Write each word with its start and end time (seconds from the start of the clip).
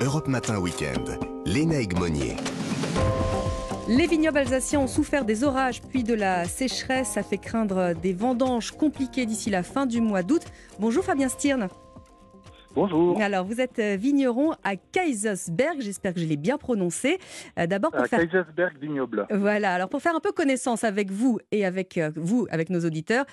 Europe 0.00 0.26
Matin 0.26 0.58
Weekend. 0.58 1.20
Léna 1.46 1.76
Monnier. 1.96 2.34
Les 3.88 4.08
vignobles 4.08 4.38
alsaciens 4.38 4.80
ont 4.80 4.86
souffert 4.88 5.24
des 5.24 5.44
orages 5.44 5.82
puis 5.82 6.02
de 6.02 6.14
la 6.14 6.46
sécheresse. 6.46 7.10
Ça 7.10 7.22
fait 7.22 7.38
craindre 7.38 7.94
des 7.94 8.12
vendanges 8.12 8.72
compliquées 8.72 9.24
d'ici 9.24 9.50
la 9.50 9.62
fin 9.62 9.86
du 9.86 10.00
mois 10.00 10.24
d'août. 10.24 10.42
Bonjour 10.80 11.04
Fabien 11.04 11.28
Stirn. 11.28 11.68
Bonjour. 12.74 13.20
Alors, 13.22 13.44
vous 13.44 13.60
êtes 13.60 13.78
euh, 13.78 13.94
vigneron 13.94 14.54
à 14.64 14.74
Kaisersberg. 14.74 15.80
J'espère 15.80 16.12
que 16.12 16.18
je 16.18 16.26
l'ai 16.26 16.36
bien 16.36 16.58
prononcé. 16.58 17.18
Euh, 17.56 17.68
d'abord, 17.68 17.92
pour 17.92 18.04
faire... 18.06 18.18
Kaisersberg 18.18 18.76
vignoble. 18.80 19.28
Voilà. 19.30 19.74
Alors, 19.74 19.88
pour 19.88 20.02
faire 20.02 20.16
un 20.16 20.20
peu 20.20 20.32
connaissance 20.32 20.82
avec 20.82 21.12
vous 21.12 21.38
et 21.52 21.64
avec 21.64 21.98
euh, 21.98 22.10
vous, 22.16 22.48
avec 22.50 22.70
nos 22.70 22.80
auditeurs, 22.80 23.26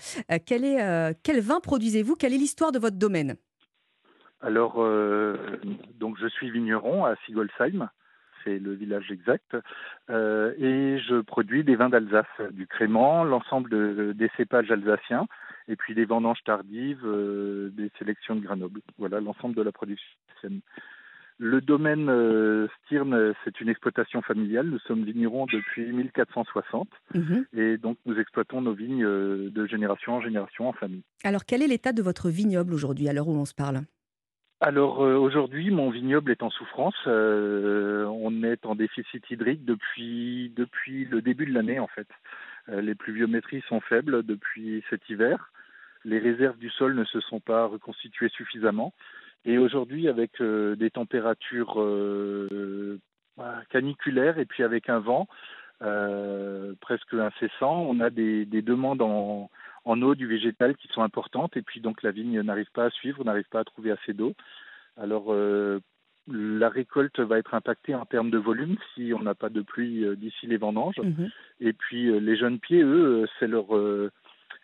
quel, 0.45 0.63
est, 0.63 1.15
quel 1.23 1.39
vin 1.39 1.59
produisez-vous? 1.59 2.15
Quelle 2.15 2.33
est 2.33 2.37
l'histoire 2.37 2.71
de 2.71 2.77
votre 2.77 2.97
domaine? 2.97 3.35
Alors, 4.41 4.75
donc, 5.99 6.17
je 6.19 6.27
suis 6.27 6.49
vigneron 6.49 7.05
à 7.05 7.15
Sigolsheim 7.25 7.89
c'est 8.43 8.57
le 8.57 8.73
village 8.73 9.11
exact. 9.11 9.55
et 10.09 10.97
je 10.97 11.21
produis 11.21 11.63
des 11.63 11.75
vins 11.75 11.89
d'Alsace, 11.89 12.25
du 12.49 12.65
crément, 12.65 13.23
l'ensemble 13.23 14.15
des 14.15 14.31
cépages 14.35 14.71
alsaciens, 14.71 15.27
et 15.67 15.75
puis 15.75 15.95
des 15.95 16.05
vendanges 16.05 16.43
tardives, 16.45 17.05
euh, 17.05 17.69
des 17.71 17.91
sélections 17.97 18.35
de 18.35 18.41
Grenoble. 18.41 18.81
Voilà 18.97 19.19
l'ensemble 19.19 19.55
de 19.55 19.61
la 19.61 19.71
production. 19.71 20.05
Le 21.37 21.59
domaine 21.59 22.07
euh, 22.09 22.67
Stirn, 22.85 23.33
c'est 23.43 23.61
une 23.61 23.69
exploitation 23.69 24.21
familiale. 24.21 24.67
Nous 24.67 24.79
sommes 24.79 25.03
vignerons 25.03 25.47
depuis 25.47 25.91
1460 25.91 26.87
mhm. 27.15 27.45
et 27.53 27.77
donc 27.77 27.97
nous 28.05 28.19
exploitons 28.19 28.61
nos 28.61 28.73
vignes 28.73 29.03
euh, 29.03 29.49
de 29.49 29.65
génération 29.65 30.13
en 30.13 30.21
génération 30.21 30.67
en 30.67 30.73
famille. 30.73 31.03
Alors 31.23 31.45
quel 31.45 31.63
est 31.63 31.67
l'état 31.67 31.93
de 31.93 32.01
votre 32.03 32.29
vignoble 32.29 32.73
aujourd'hui 32.73 33.09
à 33.09 33.13
l'heure 33.13 33.27
où 33.27 33.35
on 33.35 33.45
se 33.45 33.55
parle? 33.55 33.81
Alors 34.61 34.99
aujourd'hui, 34.99 35.71
mon 35.71 35.89
vignoble 35.89 36.31
est 36.31 36.43
en 36.43 36.51
souffrance. 36.51 36.95
on 37.07 38.43
est 38.43 38.65
en 38.65 38.75
déficit 38.75 39.29
hydrique 39.29 39.65
depuis 39.65 40.53
depuis 40.55 41.05
le 41.05 41.21
début 41.21 41.47
de 41.47 41.53
l'année 41.53 41.79
en 41.79 41.87
fait. 41.87 42.07
les 42.67 42.95
pluviométries 42.95 43.63
sont 43.67 43.81
faibles 43.81 44.23
depuis 44.23 44.83
cet 44.89 45.09
hiver 45.09 45.51
les 46.05 46.19
réserves 46.19 46.57
du 46.57 46.69
sol 46.69 46.95
ne 46.95 47.03
se 47.05 47.19
sont 47.21 47.39
pas 47.39 47.65
reconstituées 47.65 48.29
suffisamment. 48.29 48.93
Et 49.45 49.57
aujourd'hui, 49.57 50.07
avec 50.07 50.39
euh, 50.41 50.75
des 50.75 50.91
températures 50.91 51.81
euh, 51.81 52.99
caniculaires 53.69 54.37
et 54.37 54.45
puis 54.45 54.63
avec 54.63 54.89
un 54.89 54.99
vent 54.99 55.27
euh, 55.81 56.73
presque 56.79 57.13
incessant, 57.13 57.85
on 57.87 57.99
a 57.99 58.09
des, 58.09 58.45
demandes 58.45 59.01
en, 59.01 59.49
eau 59.85 60.15
du 60.15 60.27
végétal 60.27 60.75
qui 60.75 60.87
sont 60.89 61.01
importantes 61.01 61.57
et 61.57 61.61
puis 61.61 61.81
donc 61.81 62.03
la 62.03 62.11
vigne 62.11 62.41
n'arrive 62.41 62.71
pas 62.73 62.85
à 62.85 62.89
suivre, 62.89 63.23
n'arrive 63.23 63.49
pas 63.49 63.61
à 63.61 63.63
trouver 63.63 63.91
assez 63.91 64.13
d'eau. 64.13 64.33
Alors 64.97 65.33
la 66.27 66.69
récolte 66.69 67.19
va 67.19 67.39
être 67.39 67.55
impactée 67.55 67.95
en 67.95 68.05
termes 68.05 68.29
de 68.29 68.37
volume 68.37 68.77
si 68.93 69.11
on 69.13 69.23
n'a 69.23 69.33
pas 69.33 69.49
de 69.49 69.61
pluie 69.61 70.05
d'ici 70.17 70.47
les 70.47 70.57
vendanges. 70.57 70.99
Mhm. 70.99 71.29
Et 71.59 71.73
puis 71.73 72.19
les 72.19 72.37
jeunes 72.37 72.59
pieds, 72.59 72.83
eux, 72.83 73.25
c'est 73.39 73.47
leur 73.47 73.73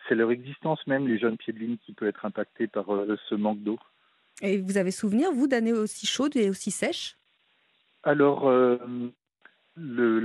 c'est 0.08 0.14
leur 0.14 0.30
existence 0.30 0.84
même, 0.86 1.06
les 1.06 1.18
jeunes 1.18 1.36
pieds 1.36 1.52
de 1.52 1.58
vigne, 1.58 1.76
qui 1.84 1.92
peut 1.92 2.06
être 2.06 2.24
impactée 2.24 2.66
par 2.66 2.92
euh, 2.94 3.18
ce 3.28 3.34
manque 3.34 3.62
d'eau. 3.62 3.78
Et 4.40 4.58
vous 4.58 4.76
avez 4.76 4.90
souvenir, 4.90 5.32
vous, 5.32 5.46
d'années 5.46 5.72
aussi 5.72 6.06
chaudes 6.06 6.36
et 6.36 6.48
aussi 6.48 6.70
sèches? 6.70 7.16
Alors, 8.04 8.48
euh, 8.48 8.78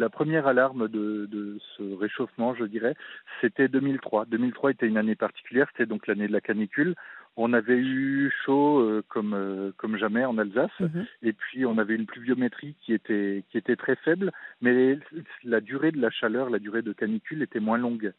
la 0.03 0.09
première 0.09 0.47
alarme 0.47 0.89
de, 0.89 1.57
ce 1.77 1.97
réchauffement, 1.97 2.53
je 2.55 2.65
dirais, 2.65 2.95
c'était 3.39 3.69
2003. 3.69 4.25
2003 4.25 4.71
était 4.71 4.87
une 4.87 4.97
année 4.97 5.15
particulière, 5.15 5.67
c'était 5.71 5.85
donc 5.85 6.07
l'année 6.07 6.27
de 6.27 6.33
la 6.33 6.41
canicule. 6.41 6.95
On 7.37 7.53
avait 7.53 7.77
eu 7.77 8.31
chaud 8.45 8.79
euh, 8.79 9.01
comme, 9.07 9.73
comme 9.77 9.97
jamais 9.97 10.25
en 10.25 10.37
Alsace, 10.37 10.79
mhm. 10.79 11.05
et 11.21 11.33
puis 11.33 11.65
on 11.65 11.77
avait 11.77 11.95
une 11.95 12.05
pluviométrie 12.05 12.75
qui 12.81 12.93
était, 12.93 13.45
qui 13.49 13.57
était 13.57 13.77
très 13.77 13.95
faible, 13.95 14.31
mais 14.61 14.99
la 15.43 15.61
durée 15.61 15.91
de 15.91 16.01
la 16.01 16.11
chaleur, 16.11 16.49
la 16.49 16.59
durée 16.59 16.81
de 16.81 16.91
canicule 16.91 17.41
était 17.41 17.61
moins 17.61 17.77
longue. 17.77 18.13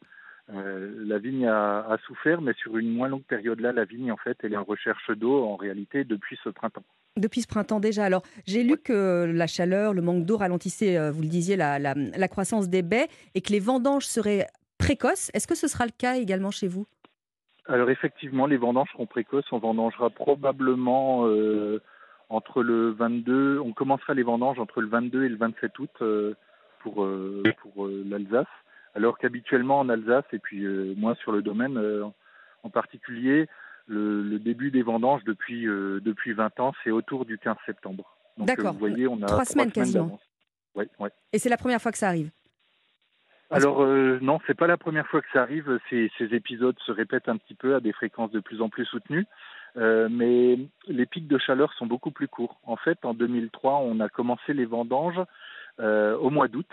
Euh, 0.53 1.03
la 1.05 1.17
vigne 1.17 1.47
a, 1.47 1.97
souffert, 2.05 2.41
mais 2.41 2.53
sur 2.53 2.77
une 2.77 2.93
moins 2.93 3.07
longue 3.07 3.23
période 3.23 3.59
là, 3.59 3.71
la 3.71 3.85
vigne 3.85 4.11
en 4.11 4.17
fait, 4.17 4.37
elle 4.43 4.53
est 4.53 4.57
en 4.57 4.63
recherche 4.63 5.09
d'eau 5.11 5.43
en 5.43 5.55
réalité 5.55 6.03
depuis 6.03 6.37
ce 6.43 6.49
printemps. 6.49 6.85
Depuis 7.17 7.41
ce 7.41 7.47
printemps 7.47 7.79
déjà. 7.79 8.03
Alors, 8.03 8.23
j'ai 8.45 8.63
lu 8.63 8.77
que 8.77 9.31
la 9.33 9.47
chaleur, 9.47 9.93
le 9.93 10.01
manque 10.01 10.25
d'eau 10.25 10.37
ralentissaient, 10.37 10.97
euh, 10.97 11.11
vous 11.11 11.21
le 11.21 11.27
disiez, 11.27 11.55
la, 11.55 11.79
la, 11.79 12.27
croissance 12.27 12.69
des 12.69 12.81
baies 12.81 13.07
et 13.35 13.41
que 13.41 13.51
les 13.51 13.59
vendanges 13.59 14.05
seraient 14.05 14.47
précoces. 14.77 15.31
Est-ce 15.33 15.47
que 15.47 15.55
ce 15.55 15.67
sera 15.67 15.85
le 15.85 15.91
cas 15.97 16.15
également 16.15 16.51
chez 16.51 16.67
vous? 16.67 16.85
Alors, 17.67 17.89
effectivement, 17.89 18.45
les 18.45 18.57
vendanges 18.57 18.89
seront 18.91 19.05
précoces. 19.05 19.51
On 19.51 19.59
vendangera 19.59 20.09
probablement 20.09 21.25
euh, 21.27 21.81
entre 22.29 22.61
le 22.61 22.91
22, 22.91 23.59
on 23.59 23.71
commencera 23.71 24.13
les 24.13 24.23
vendanges 24.23 24.59
entre 24.59 24.81
le 24.81 24.87
22 24.87 25.23
et 25.23 25.29
le 25.29 25.37
27 25.37 25.79
août 25.79 25.91
pour, 26.81 27.07
pour 27.61 27.87
l'Alsace 27.87 28.47
alors 28.95 29.17
qu'habituellement 29.17 29.79
en 29.79 29.89
Alsace, 29.89 30.25
et 30.31 30.39
puis 30.39 30.63
euh, 30.63 30.93
moi 30.97 31.15
sur 31.15 31.31
le 31.31 31.41
domaine 31.41 31.77
euh, 31.77 32.05
en 32.63 32.69
particulier, 32.69 33.47
le, 33.87 34.39
début 34.39 34.71
des 34.71 34.81
vendanges 34.81 35.23
depuis, 35.23 35.67
euh, 35.67 35.99
depuis 36.03 36.33
20 36.33 36.59
ans, 36.59 36.73
c'est 36.83 36.91
autour 36.91 37.25
du 37.25 37.37
15 37.37 37.55
septembre. 37.65 38.15
D'accord, 38.37 38.73
vous 38.73 38.79
voyez, 38.79 39.07
on 39.07 39.21
a 39.21 39.25
trois, 39.25 39.45
semaines, 39.45 39.71
quasiment. 39.71 40.19
Ouais, 40.75 40.87
ouais. 40.99 41.09
Et 41.31 41.39
c'est 41.39 41.49
la 41.49 41.57
première 41.57 41.81
fois 41.81 41.91
que 41.91 41.97
ça 41.97 42.07
arrive 42.07 42.31
alors 43.51 43.83
euh, 43.83 44.17
non, 44.23 44.39
c'est 44.47 44.57
pas 44.57 44.65
la 44.65 44.75
première 44.75 45.05
fois 45.05 45.21
que 45.21 45.27
ça 45.31 45.43
arrive. 45.43 45.79
Ces, 45.89 46.11
ces, 46.17 46.33
épisodes 46.33 46.75
se 46.83 46.91
répètent 46.91 47.29
un 47.29 47.37
petit 47.37 47.53
peu 47.53 47.75
à 47.75 47.79
des 47.79 47.93
fréquences 47.93 48.31
de 48.31 48.39
plus 48.39 48.59
en 48.59 48.69
plus 48.69 48.85
soutenues, 48.85 49.27
mais 49.75 50.57
les 50.87 51.05
pics 51.05 51.27
de 51.27 51.37
chaleur 51.37 51.71
sont 51.73 51.85
beaucoup 51.85 52.09
plus 52.09 52.27
courts. 52.27 52.59
En 52.63 52.75
fait, 52.75 53.05
en 53.05 53.13
2003, 53.13 53.81
on 53.83 53.99
a 53.99 54.09
commencé 54.09 54.53
les 54.53 54.65
vendanges 54.65 55.21
au 55.77 56.29
mois 56.31 56.47
d'août, 56.47 56.67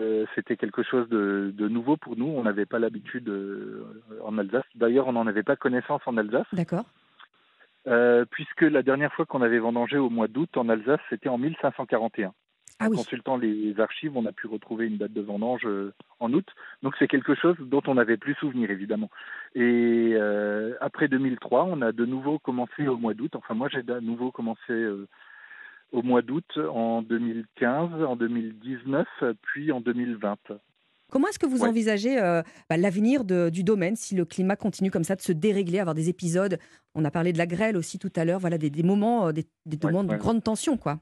euh, 0.00 0.24
c'était 0.34 0.56
quelque 0.56 0.82
chose 0.82 1.08
de, 1.08 1.68
nouveau 1.68 1.96
pour 1.96 2.16
nous. 2.16 2.26
On 2.26 2.42
n'avait 2.42 2.66
pas 2.66 2.78
l'habitude 2.78 3.28
euh, 3.28 3.84
en 4.22 4.38
Alsace. 4.38 4.64
D'ailleurs, 4.74 5.06
on 5.06 5.12
n'en 5.12 5.26
avait 5.26 5.42
pas 5.42 5.56
connaissance 5.56 6.02
en 6.06 6.16
Alsace. 6.16 6.46
D'accord. 6.52 6.84
Euh, 7.86 8.24
puisque 8.30 8.62
la 8.62 8.82
dernière 8.82 9.12
fois 9.12 9.26
qu'on 9.26 9.42
avait 9.42 9.58
vendangé 9.58 9.98
au 9.98 10.08
mois 10.08 10.28
d'août 10.28 10.56
en 10.56 10.68
Alsace, 10.68 11.00
c'était 11.10 11.28
en 11.28 11.38
1541. 11.38 12.32
Ah 12.80 12.86
en 12.86 12.90
consultant 12.90 13.36
les 13.36 13.78
archives, 13.78 14.16
on 14.16 14.26
a 14.26 14.32
pu 14.32 14.48
retrouver 14.48 14.86
une 14.86 14.96
date 14.96 15.12
de 15.12 15.20
vendange 15.20 15.64
en 16.18 16.32
août. 16.32 16.46
Donc 16.82 16.94
c'est 16.98 17.06
quelque 17.06 17.36
chose 17.36 17.54
dont 17.60 17.82
on 17.86 17.94
n'avait 17.94 18.16
plus 18.16 18.34
souvenir, 18.34 18.68
évidemment. 18.68 19.10
Et 19.54 20.16
après 20.80 21.06
2003, 21.06 21.66
on 21.66 21.82
a 21.82 21.92
de 21.92 22.04
nouveau 22.04 22.40
commencé 22.40 22.88
au 22.88 22.96
mois 22.96 23.14
d'août. 23.14 23.36
Enfin, 23.36 23.54
moi, 23.54 23.68
j'ai 23.68 23.84
de 23.84 24.00
nouveau 24.00 24.32
commencé 24.32 24.72
au 25.94 26.02
mois 26.02 26.22
d'août 26.22 26.58
en 26.58 27.02
2015, 27.02 28.02
en 28.02 28.16
2019, 28.16 29.06
puis 29.42 29.70
en 29.70 29.80
2020. 29.80 30.36
Comment 31.10 31.28
est-ce 31.28 31.38
que 31.38 31.46
vous 31.46 31.62
envisagez 31.62 32.20
euh, 32.20 32.42
bah, 32.68 32.76
l'avenir 32.76 33.24
du 33.24 33.62
domaine 33.62 33.94
si 33.94 34.16
le 34.16 34.24
climat 34.24 34.56
continue 34.56 34.90
comme 34.90 35.04
ça 35.04 35.14
de 35.14 35.20
se 35.20 35.30
dérégler, 35.30 35.78
avoir 35.78 35.94
des 35.94 36.08
épisodes? 36.08 36.58
On 36.96 37.04
a 37.04 37.10
parlé 37.12 37.32
de 37.32 37.38
la 37.38 37.46
grêle 37.46 37.76
aussi 37.76 38.00
tout 38.00 38.12
à 38.16 38.24
l'heure, 38.24 38.40
voilà 38.40 38.58
des, 38.58 38.82
moments, 38.82 39.28
euh, 39.28 39.32
des, 39.32 39.46
moments 39.84 40.02
de 40.02 40.16
grande 40.16 40.42
tension, 40.42 40.76
quoi. 40.76 40.98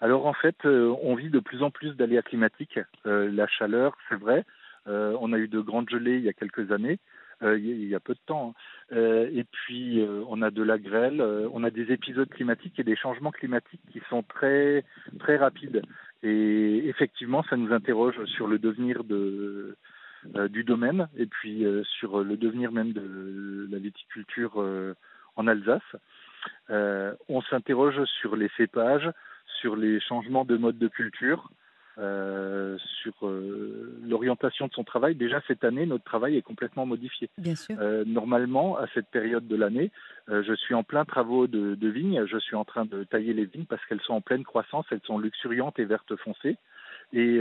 Alors 0.00 0.26
en 0.26 0.32
fait, 0.32 0.56
euh, 0.64 0.94
on 1.02 1.16
vit 1.16 1.30
de 1.30 1.40
plus 1.40 1.64
en 1.64 1.72
plus 1.72 1.96
d'aléas 1.96 2.22
climatiques. 2.22 2.78
la 3.04 3.48
chaleur, 3.48 3.96
c'est 4.08 4.16
vrai. 4.16 4.44
on 4.86 5.32
a 5.32 5.38
eu 5.38 5.48
de 5.48 5.60
grandes 5.60 5.90
gelées 5.90 6.18
il 6.18 6.24
y 6.24 6.28
a 6.28 6.32
quelques 6.32 6.70
années. 6.70 7.00
Euh, 7.42 7.58
il 7.58 7.88
y 7.88 7.94
a 7.94 8.00
peu 8.00 8.14
de 8.14 8.20
temps. 8.26 8.54
Hein. 8.54 8.96
Euh, 8.96 9.28
et 9.32 9.44
puis, 9.44 10.00
euh, 10.00 10.22
on 10.28 10.42
a 10.42 10.50
de 10.50 10.62
la 10.62 10.78
grêle, 10.78 11.22
on 11.52 11.64
a 11.64 11.70
des 11.70 11.92
épisodes 11.92 12.28
climatiques 12.28 12.78
et 12.78 12.84
des 12.84 12.96
changements 12.96 13.30
climatiques 13.30 13.80
qui 13.92 14.00
sont 14.08 14.22
très, 14.22 14.84
très 15.18 15.36
rapides. 15.36 15.82
Et 16.22 16.88
effectivement, 16.88 17.42
ça 17.48 17.56
nous 17.56 17.72
interroge 17.72 18.24
sur 18.26 18.46
le 18.46 18.58
devenir 18.58 19.02
de, 19.02 19.76
du 20.50 20.62
domaine 20.62 21.08
et 21.16 21.26
puis 21.26 21.66
sur 21.98 22.22
le 22.22 22.36
devenir 22.36 22.70
même 22.70 22.92
de 22.92 23.66
la 23.70 23.78
viticulture 23.78 24.64
en 25.34 25.46
Alsace. 25.48 25.82
on 26.68 27.42
s'interroge 27.50 28.04
sur 28.20 28.36
les 28.36 28.48
cépages, 28.56 29.10
sur 29.60 29.74
les 29.74 29.98
changements 29.98 30.44
de 30.44 30.56
mode 30.56 30.78
de 30.78 30.86
culture, 30.86 31.50
euh, 31.98 32.78
sur 33.02 33.12
euh, 33.26 34.00
l'orientation 34.02 34.66
de 34.66 34.72
son 34.72 34.82
travail. 34.82 35.14
Déjà 35.14 35.42
cette 35.46 35.62
année, 35.62 35.84
notre 35.84 36.04
travail 36.04 36.38
est 36.38 36.42
complètement 36.42 36.86
modifié. 36.86 37.28
Bien 37.36 37.54
sûr. 37.54 37.76
Euh, 37.78 38.04
normalement, 38.06 38.78
à 38.78 38.86
cette 38.94 39.08
période 39.08 39.46
de 39.46 39.56
l'année, 39.56 39.90
je 40.28 40.54
suis 40.54 40.74
en 40.74 40.84
plein 40.84 41.04
travaux 41.04 41.46
de, 41.46 41.74
de 41.74 41.88
vignes. 41.88 42.24
Je 42.24 42.38
suis 42.38 42.56
en 42.56 42.64
train 42.64 42.86
de 42.86 43.04
tailler 43.04 43.34
les 43.34 43.44
vignes 43.44 43.66
parce 43.66 43.84
qu'elles 43.84 44.00
sont 44.00 44.14
en 44.14 44.22
pleine 44.22 44.42
croissance, 44.42 44.86
elles 44.90 45.02
sont 45.04 45.18
luxuriantes 45.18 45.78
et 45.78 45.84
vertes 45.84 46.16
foncées. 46.16 46.56
Et 47.12 47.40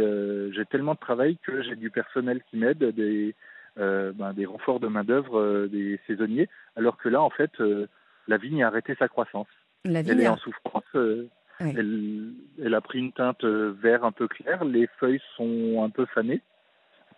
j'ai 0.51 0.65
tellement 0.65 0.95
de 0.95 1.00
travail 1.00 1.38
que 1.44 1.62
j'ai 1.62 1.77
du 1.77 1.89
personnel 1.89 2.42
qui 2.50 2.57
m'aide, 2.57 2.83
des, 2.83 3.33
ben, 3.77 4.33
des 4.33 4.45
renforts 4.45 4.81
de 4.81 4.88
main 4.88 5.06
d'œuvre, 5.06 5.68
des 5.68 5.97
saisonniers. 6.07 6.50
Alors 6.75 6.97
que 6.97 7.07
là, 7.07 7.21
en 7.21 7.30
fait, 7.30 7.51
la 8.27 8.38
vigne 8.38 8.63
a 8.63 8.68
arrêté 8.68 8.95
sa 9.00 9.07
croissance. 9.07 9.47
La 9.86 10.01
vigne 10.01 10.12
Elle 10.13 10.21
est 10.21 10.27
en 10.27 10.38
souffrance. 10.38 10.83
Elle, 11.69 12.73
a 12.73 12.81
pris 12.81 12.99
une 12.99 13.11
teinte 13.11 13.43
euh, 13.43 13.73
vert 13.81 14.03
un 14.03 14.11
peu 14.11 14.27
clair. 14.27 14.63
Les 14.65 14.87
feuilles 14.99 15.21
sont 15.35 15.83
un 15.83 15.89
peu 15.89 16.05
fanées. 16.05 16.41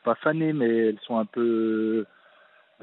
Pas 0.03 0.15
fanées, 0.15 0.53
mais 0.53 0.89
elles 0.89 0.99
sont 1.05 1.17
un 1.17 1.25
peu, 1.25 2.05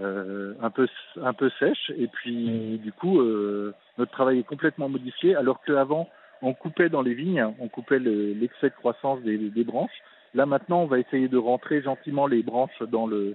euh, 0.00 0.54
un 0.62 0.70
peu, 0.70 0.88
un 1.20 1.32
peu 1.32 1.50
sèches. 1.58 1.92
Et 1.96 2.08
puis, 2.08 2.78
du 2.82 2.92
coup, 2.92 3.20
euh, 3.20 3.74
notre 3.98 4.12
travail 4.12 4.38
est 4.38 4.46
complètement 4.46 4.88
modifié. 4.88 5.36
Alors 5.36 5.60
qu'avant, 5.62 6.08
on 6.42 6.54
coupait 6.54 6.88
dans 6.88 7.02
les 7.02 7.14
vignes, 7.14 7.46
on 7.58 7.68
coupait 7.68 7.98
l'excès 7.98 8.70
de 8.70 8.74
croissance 8.74 9.20
des, 9.22 9.36
des, 9.36 9.64
branches. 9.64 10.02
Là 10.32 10.46
maintenant, 10.46 10.82
on 10.82 10.86
va 10.86 10.98
essayer 10.98 11.28
de 11.28 11.36
rentrer 11.36 11.82
gentiment 11.82 12.26
les 12.26 12.42
branches 12.42 12.82
dans 12.90 13.06
le 13.06 13.34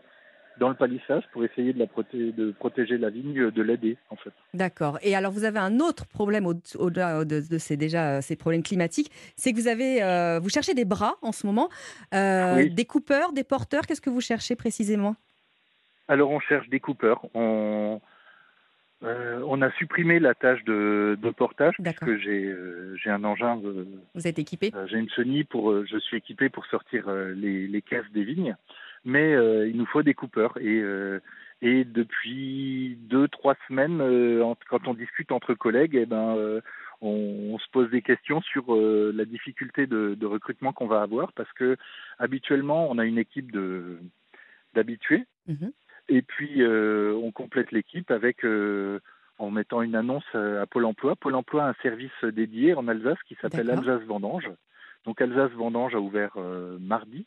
dans 0.59 0.69
le 0.69 0.75
palissage 0.75 1.23
pour 1.31 1.43
essayer 1.43 1.73
de, 1.73 1.79
la 1.79 1.87
protéger, 1.87 2.31
de 2.31 2.51
protéger 2.51 2.97
la 2.97 3.09
vigne, 3.09 3.51
de 3.51 3.61
l'aider 3.61 3.97
en 4.09 4.15
fait. 4.15 4.31
D'accord. 4.53 4.97
Et 5.01 5.15
alors 5.15 5.31
vous 5.31 5.43
avez 5.43 5.59
un 5.59 5.79
autre 5.79 6.05
problème 6.05 6.45
au-delà 6.45 7.25
de, 7.25 7.57
ces 7.57 7.77
déjà 7.77 8.17
euh, 8.17 8.21
ces 8.21 8.35
problèmes 8.35 8.63
climatiques, 8.63 9.11
c'est 9.35 9.51
que 9.51 9.57
vous 9.57 9.67
avez 9.67 10.03
euh, 10.03 10.39
vous 10.39 10.49
cherchez 10.49 10.73
des 10.73 10.85
bras 10.85 11.15
en 11.21 11.31
ce 11.31 11.45
moment, 11.45 11.69
euh, 12.13 12.69
des 12.69 12.85
coupeurs, 12.85 13.33
des 13.33 13.43
porteurs. 13.43 13.85
Qu'est-ce 13.85 14.01
que 14.01 14.09
vous 14.09 14.21
cherchez 14.21 14.55
précisément? 14.55 15.15
Alors 16.07 16.31
on 16.31 16.39
cherche 16.39 16.69
des 16.69 16.79
coupeurs. 16.79 17.25
On 17.33 18.01
on 19.01 19.61
a 19.61 19.69
supprimé 19.73 20.17
la 20.17 20.33
tâche 20.33 20.63
de, 20.63 21.15
de 21.21 21.29
portage 21.29 21.75
puisque 21.79 22.17
j'ai 22.17 22.55
un 23.05 23.23
engin. 23.23 23.61
vous 24.15 24.27
êtes 24.27 24.39
équipé? 24.39 24.71
J'ai 24.87 24.97
une 24.97 25.09
chenille 25.09 25.43
pour 25.43 25.85
je 25.85 25.97
suis 25.99 26.17
équipé 26.17 26.49
pour 26.49 26.65
sortir 26.65 27.07
les, 27.11 27.67
les 27.67 27.81
caisses 27.83 28.09
des 28.13 28.23
vignes 28.23 28.55
mais 29.05 29.33
euh, 29.35 29.67
il 29.67 29.77
nous 29.77 29.85
faut 29.85 30.03
des 30.03 30.15
coupeurs. 30.15 30.57
Et, 30.57 30.81
euh, 30.81 31.19
et 31.61 31.85
depuis 31.85 32.97
deux, 33.01 33.27
trois 33.27 33.55
semaines, 33.67 34.01
euh, 34.01 34.53
quand 34.67 34.87
on 34.87 34.93
discute 34.93 35.31
entre 35.31 35.53
collègues, 35.53 35.95
eh 35.95 36.05
ben, 36.05 36.61
on, 37.01 37.57
se 37.59 37.69
pose 37.71 37.89
des 37.91 38.01
questions 38.01 38.41
sur 38.41 38.75
la 38.75 39.25
difficulté 39.25 39.87
de, 39.87 40.15
de 40.15 40.25
recrutement 40.25 40.73
qu'on 40.73 40.87
va 40.87 41.01
avoir, 41.01 41.31
parce 41.33 41.51
que 41.53 41.77
habituellement, 42.19 42.89
on 42.89 42.97
a 42.97 43.05
une 43.05 43.19
équipe 43.19 43.51
de 43.51 43.99
d'habitués, 44.73 45.25
mhm. 45.47 45.71
et 46.09 46.21
puis 46.21 46.61
on 46.65 47.31
complète 47.31 47.71
l'équipe 47.71 48.11
avec 48.11 48.45
en 49.37 49.51
mettant 49.51 49.81
une 49.81 49.95
annonce 49.95 50.25
à 50.33 50.65
Pôle 50.65 50.85
Emploi. 50.85 51.15
Pôle 51.15 51.35
Emploi 51.35 51.63
a 51.63 51.69
un 51.69 51.75
service 51.81 52.23
dédié 52.23 52.73
en 52.73 52.87
Alsace 52.87 53.21
qui 53.27 53.37
s'appelle 53.41 53.69
Alsace 53.69 54.03
Vendange. 54.03 54.49
Donc 55.05 55.21
Alsace 55.21 55.51
Vendange 55.51 55.95
a 55.95 55.99
ouvert 55.99 56.37
mardi 56.79 57.25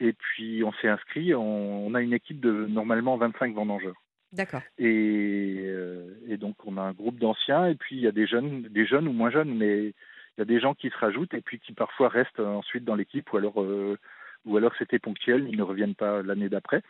et 0.00 0.12
puis 0.12 0.62
on 0.64 0.72
s'est 0.74 0.88
inscrit, 0.88 1.34
on, 1.34 1.94
a 1.94 2.00
une 2.00 2.12
équipe 2.12 2.40
de 2.40 2.66
normalement 2.66 3.16
25 3.16 3.54
vendangeurs. 3.54 4.02
D'accord. 4.32 4.62
Et, 4.78 5.62
euh, 5.66 6.18
et, 6.28 6.36
donc 6.36 6.56
on 6.66 6.76
a 6.76 6.82
un 6.82 6.92
groupe 6.92 7.18
d'anciens 7.18 7.66
et 7.66 7.74
puis 7.74 7.96
il 7.96 8.02
y 8.02 8.06
a 8.06 8.12
des 8.12 8.26
jeunes, 8.26 8.62
des 8.62 8.86
jeunes 8.86 9.08
ou 9.08 9.12
moins 9.12 9.30
jeunes, 9.30 9.54
mais 9.56 9.86
il 9.86 10.38
y 10.38 10.42
a 10.42 10.44
des 10.44 10.60
gens 10.60 10.74
qui 10.74 10.90
se 10.90 10.98
rajoutent 10.98 11.32
et 11.34 11.40
puis 11.40 11.58
qui 11.60 11.72
parfois 11.72 12.08
restent 12.08 12.40
ensuite 12.40 12.84
dans 12.84 12.96
l'équipe 12.96 13.32
ou 13.32 13.36
alors 13.36 13.62
euh, 13.62 13.96
ou 14.44 14.56
alors 14.56 14.72
c'était 14.78 14.98
ponctuel, 14.98 15.46
ils 15.48 15.56
ne 15.56 15.62
reviennent 15.62 15.94
pas 15.94 16.22
l'année 16.22 16.48
d'après. 16.48 16.82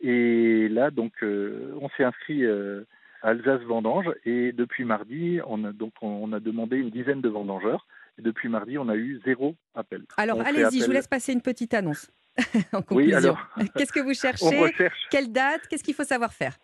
Et 0.00 0.68
là 0.68 0.90
donc 0.90 1.12
euh, 1.22 1.76
on 1.80 1.88
s'est 1.90 2.04
inscrit 2.04 2.46
à 2.46 2.82
Alsace 3.22 3.62
Vendange 3.62 4.10
et 4.24 4.52
depuis 4.52 4.84
mardi 4.84 5.40
on 5.46 5.64
a 5.64 5.72
donc 5.72 5.94
on 6.02 6.32
a 6.32 6.40
demandé 6.40 6.76
une 6.76 6.90
dizaine 6.90 7.20
de 7.20 7.28
vendangeurs. 7.28 7.86
Et 8.18 8.22
depuis 8.22 8.48
mardi, 8.48 8.76
on 8.76 8.88
a 8.88 8.94
eu 8.94 9.20
zéro 9.24 9.56
appel. 9.74 10.04
Alors 10.16 10.40
allez-y, 10.42 10.80
je 10.80 10.84
vous 10.84 10.92
laisse 10.92 11.08
passer 11.08 11.32
une 11.32 11.40
petite 11.40 11.72
annonce. 11.72 12.10
en 12.72 12.82
conclusion. 12.82 13.36
Qu'est-ce 13.76 13.92
que 13.92 14.00
vous 14.00 14.14
cherchez 14.20 14.74
Quelle 15.10 15.32
date 15.32 15.66
Qu'est-ce 15.68 15.84
qu'il 15.84 15.94
faut 15.94 16.04
savoir 16.04 16.32
faire 16.32 16.56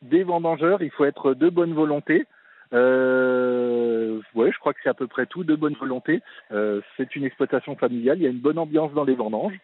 Des 0.00 0.22
vendangeurs, 0.22 0.82
il 0.82 0.90
faut 0.90 1.04
être 1.04 1.34
de 1.34 1.48
bonne 1.48 1.74
volonté. 1.74 2.26
Euh, 2.72 4.20
ouais, 4.34 4.50
je 4.50 4.58
crois 4.58 4.72
que 4.72 4.80
c'est 4.82 4.88
à 4.88 4.94
peu 4.94 5.06
près 5.06 5.26
tout, 5.26 5.44
de 5.44 5.54
bonne 5.54 5.74
volonté. 5.74 6.22
Euh, 6.52 6.80
c'est 6.96 7.14
une 7.16 7.24
exploitation 7.24 7.76
familiale, 7.76 8.18
il 8.18 8.24
y 8.24 8.26
a 8.26 8.30
une 8.30 8.38
bonne 8.38 8.58
ambiance 8.58 8.92
dans 8.94 9.04
les 9.04 9.14
vendanges. 9.14 9.58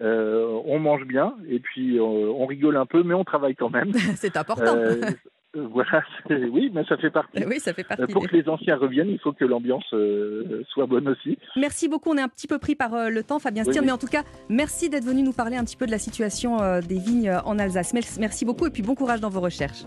Euh, 0.00 0.60
on 0.64 0.78
mange 0.78 1.04
bien 1.04 1.34
et 1.48 1.60
puis 1.60 1.98
euh, 1.98 2.02
on 2.02 2.46
rigole 2.46 2.76
un 2.76 2.86
peu, 2.86 3.02
mais 3.02 3.14
on 3.14 3.24
travaille 3.24 3.54
quand 3.54 3.70
même. 3.70 3.92
c'est 4.16 4.36
important. 4.36 4.76
Euh, 5.56 5.66
voilà, 5.70 6.02
oui, 6.30 6.70
mais 6.72 6.84
ça 6.84 6.96
fait 6.96 7.10
partie. 7.10 7.44
Oui, 7.44 7.60
ça 7.60 7.74
fait 7.74 7.84
partie. 7.84 8.02
Euh, 8.02 8.06
pour 8.06 8.26
que 8.26 8.34
les 8.34 8.48
anciens 8.48 8.76
reviennent, 8.76 9.10
il 9.10 9.18
faut 9.18 9.32
que 9.32 9.44
l'ambiance 9.44 9.84
euh, 9.92 10.62
soit 10.70 10.86
bonne 10.86 11.08
aussi. 11.08 11.38
Merci 11.56 11.88
beaucoup. 11.88 12.10
On 12.10 12.16
est 12.16 12.22
un 12.22 12.28
petit 12.28 12.46
peu 12.46 12.58
pris 12.58 12.74
par 12.74 13.10
le 13.10 13.22
temps, 13.22 13.38
Fabien 13.38 13.64
Stier, 13.64 13.80
mais 13.82 13.92
en 13.92 13.98
tout 13.98 14.06
cas, 14.06 14.22
merci 14.48 14.88
d'être 14.88 15.04
venu 15.04 15.22
nous 15.22 15.32
parler 15.32 15.56
un 15.56 15.64
petit 15.64 15.76
peu 15.76 15.86
de 15.86 15.90
la 15.90 15.98
situation 15.98 16.58
des 16.80 16.98
vignes 16.98 17.32
en 17.44 17.58
Alsace. 17.58 17.92
Merci 18.18 18.44
beaucoup 18.44 18.66
et 18.66 18.70
puis 18.70 18.82
bon 18.82 18.94
courage 18.94 19.20
dans 19.20 19.30
vos 19.30 19.40
recherches. 19.40 19.84